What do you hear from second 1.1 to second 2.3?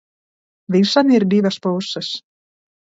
ir divas puses.